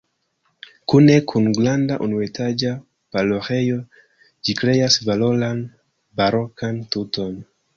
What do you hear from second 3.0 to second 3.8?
paroĥejo